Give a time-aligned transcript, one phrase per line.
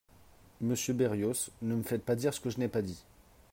[0.61, 3.03] Monsieur Berrios, ne me faites pas dire ce que je n’ai pas dit.